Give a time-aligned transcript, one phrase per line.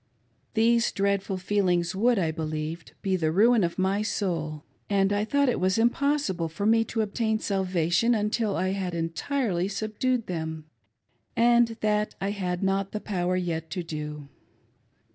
[0.55, 5.47] These dreadful feelings would, I believed, be the ruin of my soul, and I thought
[5.47, 10.65] it was impossible for me to obtain salvation until I had entirely subdued them,
[11.35, 14.27] and that I had not power yet to do.